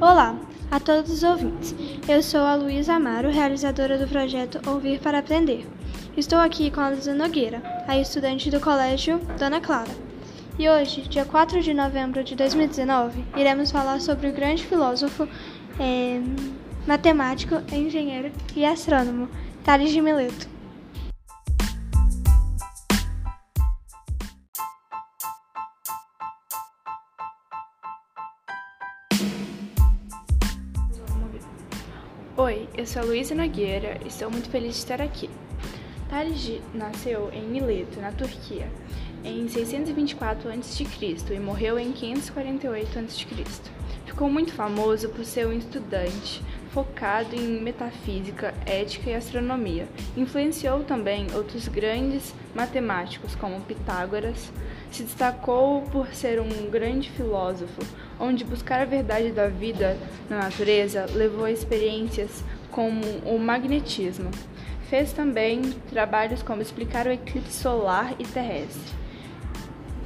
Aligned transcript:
Olá 0.00 0.34
a 0.70 0.80
todos 0.80 1.10
os 1.10 1.22
ouvintes. 1.22 1.74
Eu 2.08 2.22
sou 2.22 2.40
a 2.40 2.54
Luísa 2.54 2.94
Amaro, 2.94 3.28
realizadora 3.28 3.98
do 3.98 4.08
projeto 4.08 4.58
Ouvir 4.66 4.98
para 4.98 5.18
Aprender. 5.18 5.66
Estou 6.16 6.38
aqui 6.38 6.70
com 6.70 6.80
a 6.80 6.88
Luísa 6.88 7.12
Nogueira, 7.12 7.62
a 7.86 7.98
estudante 7.98 8.50
do 8.50 8.58
Colégio 8.60 9.20
Dona 9.38 9.60
Clara. 9.60 9.90
E 10.58 10.66
hoje, 10.70 11.02
dia 11.02 11.26
4 11.26 11.60
de 11.60 11.74
novembro 11.74 12.24
de 12.24 12.34
2019, 12.34 13.22
iremos 13.36 13.70
falar 13.70 14.00
sobre 14.00 14.28
o 14.28 14.32
grande 14.32 14.64
filósofo, 14.64 15.28
é, 15.78 16.18
matemático, 16.86 17.56
engenheiro 17.70 18.32
e 18.56 18.64
astrônomo 18.64 19.28
Tales 19.62 19.90
de 19.90 20.00
Mileto. 20.00 20.59
Oi, 32.42 32.66
eu 32.74 32.86
sou 32.86 33.02
a 33.02 33.04
Luísa 33.04 33.34
Nogueira 33.34 34.00
e 34.02 34.08
estou 34.08 34.30
muito 34.30 34.48
feliz 34.48 34.72
de 34.72 34.78
estar 34.78 35.02
aqui. 35.02 35.28
Tales 36.08 36.58
nasceu 36.72 37.28
em 37.34 37.42
Mileto, 37.42 38.00
na 38.00 38.12
Turquia, 38.12 38.66
em 39.22 39.46
624 39.46 40.48
a.C. 40.48 40.86
e 41.34 41.38
morreu 41.38 41.78
em 41.78 41.92
548 41.92 42.98
a.C. 42.98 43.26
Ficou 44.06 44.30
muito 44.30 44.54
famoso 44.54 45.10
por 45.10 45.22
ser 45.22 45.46
um 45.46 45.52
estudante 45.52 46.42
focado 46.72 47.34
em 47.34 47.60
metafísica, 47.60 48.54
ética 48.64 49.10
e 49.10 49.14
astronomia. 49.14 49.88
Influenciou 50.16 50.84
também 50.84 51.26
outros 51.34 51.68
grandes 51.68 52.34
matemáticos 52.54 53.34
como 53.34 53.60
Pitágoras. 53.60 54.52
Se 54.90 55.02
destacou 55.02 55.82
por 55.82 56.08
ser 56.14 56.40
um 56.40 56.70
grande 56.70 57.10
filósofo, 57.10 57.80
onde 58.18 58.44
buscar 58.44 58.80
a 58.80 58.84
verdade 58.84 59.30
da 59.32 59.48
vida 59.48 59.96
na 60.28 60.38
natureza 60.38 61.06
levou 61.12 61.44
a 61.44 61.52
experiências 61.52 62.44
como 62.70 63.02
o 63.24 63.38
magnetismo. 63.38 64.30
Fez 64.88 65.12
também 65.12 65.62
trabalhos 65.88 66.42
como 66.42 66.62
explicar 66.62 67.06
o 67.06 67.12
eclipse 67.12 67.52
solar 67.52 68.14
e 68.18 68.24
terrestre. 68.24 68.98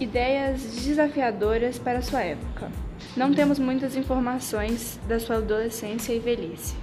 Ideias 0.00 0.60
desafiadoras 0.62 1.78
para 1.78 2.02
sua 2.02 2.22
época. 2.22 2.70
Não 3.16 3.32
temos 3.32 3.58
muitas 3.58 3.94
informações 3.94 4.98
da 5.06 5.20
sua 5.20 5.36
adolescência 5.36 6.12
e 6.12 6.18
velhice. 6.18 6.74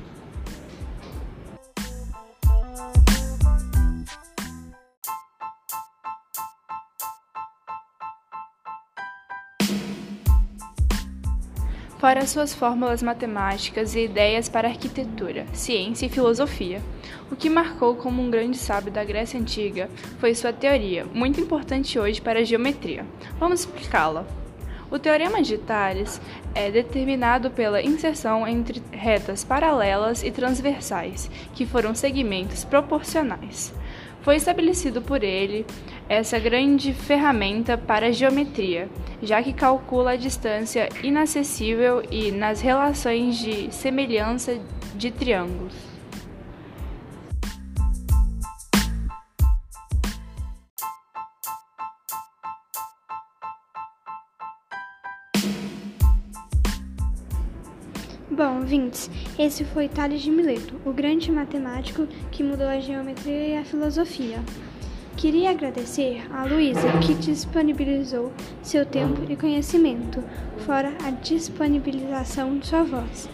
fora 11.99 12.25
suas 12.25 12.53
fórmulas 12.53 13.03
matemáticas 13.03 13.93
e 13.93 14.05
ideias 14.05 14.47
para 14.47 14.69
arquitetura, 14.69 15.45
ciência 15.53 16.05
e 16.05 16.09
filosofia. 16.09 16.81
O 17.29 17.35
que 17.35 17.49
marcou 17.49 17.93
como 17.95 18.21
um 18.21 18.31
grande 18.31 18.57
sábio 18.57 18.91
da 18.91 19.03
Grécia 19.03 19.39
Antiga 19.39 19.89
foi 20.17 20.33
sua 20.33 20.53
teoria, 20.53 21.05
muito 21.13 21.41
importante 21.41 21.99
hoje 21.99 22.21
para 22.21 22.39
a 22.39 22.43
geometria. 22.43 23.05
Vamos 23.37 23.59
explicá-la. 23.59 24.25
O 24.91 24.97
teorema 24.97 25.43
de 25.43 25.55
Tales 25.57 26.19
é 26.55 26.71
determinado 26.71 27.51
pela 27.51 27.81
inserção 27.81 28.47
entre 28.47 28.81
retas 28.91 29.43
paralelas 29.43 30.23
e 30.23 30.31
transversais, 30.31 31.29
que 31.53 31.63
foram 31.63 31.93
segmentos 31.93 32.63
proporcionais. 32.63 33.71
Foi 34.21 34.35
estabelecido 34.35 35.01
por 35.01 35.23
ele 35.23 35.65
essa 36.09 36.39
grande 36.39 36.91
ferramenta 36.91 37.77
para 37.77 38.07
a 38.07 38.11
geometria, 38.11 38.89
já 39.21 39.43
que 39.43 39.53
calcula 39.53 40.11
a 40.11 40.17
distância 40.17 40.89
inacessível 41.03 42.03
e 42.09 42.31
nas 42.31 42.59
relações 42.59 43.37
de 43.37 43.71
semelhança 43.71 44.59
de 44.95 45.11
triângulos. 45.11 45.98
Bom, 58.39 58.61
vintes, 58.61 59.11
esse 59.37 59.65
foi 59.65 59.89
Tales 59.89 60.21
de 60.21 60.31
Mileto, 60.31 60.73
o 60.85 60.93
grande 60.93 61.29
matemático 61.29 62.07
que 62.31 62.41
mudou 62.41 62.67
a 62.67 62.79
geometria 62.79 63.49
e 63.49 63.57
a 63.57 63.65
filosofia. 63.65 64.41
Queria 65.17 65.49
agradecer 65.49 66.25
a 66.31 66.45
Luísa, 66.45 66.87
que 67.05 67.15
disponibilizou 67.15 68.31
seu 68.63 68.85
tempo 68.85 69.29
e 69.29 69.35
conhecimento, 69.35 70.23
fora 70.59 70.93
a 71.03 71.11
disponibilização 71.11 72.57
de 72.57 72.67
sua 72.67 72.83
voz. 72.83 73.27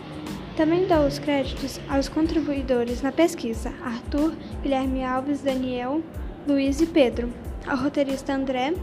Também 0.58 0.88
dou 0.88 1.06
os 1.06 1.20
créditos 1.20 1.80
aos 1.88 2.10
contribuidores 2.10 3.04
na 3.04 3.12
pesquisa: 3.12 3.72
Arthur, 3.84 4.34
Guilherme 4.64 5.04
Alves, 5.04 5.40
Daniel, 5.40 6.02
Luiz 6.48 6.82
e 6.82 6.88
Pedro, 6.88 7.32
ao 7.68 7.78
roteirista 7.78 8.34
André 8.34 8.74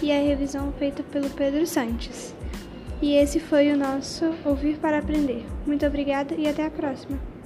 e 0.00 0.12
a 0.12 0.22
revisão 0.22 0.72
feita 0.78 1.02
pelo 1.02 1.28
Pedro 1.30 1.66
Santos. 1.66 2.32
E 3.00 3.14
esse 3.14 3.38
foi 3.38 3.70
o 3.72 3.76
nosso 3.76 4.24
Ouvir 4.44 4.78
para 4.78 4.98
Aprender. 4.98 5.46
Muito 5.64 5.86
obrigada 5.86 6.34
e 6.34 6.48
até 6.48 6.66
a 6.66 6.70
próxima! 6.70 7.37